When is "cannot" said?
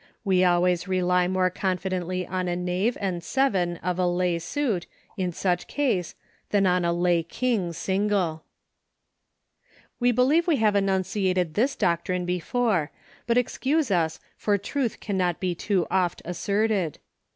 15.01-15.39